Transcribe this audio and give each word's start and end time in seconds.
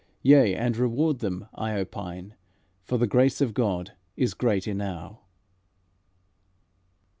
Yea, 0.23 0.55
and 0.55 0.77
reward 0.77 1.19
them, 1.19 1.45
I 1.53 1.73
opine, 1.73 2.33
For 2.81 2.97
the 2.97 3.05
grace 3.05 3.39
of 3.39 3.53
God 3.53 3.91
is 4.17 4.33
great 4.33 4.67
enow." 4.67 5.19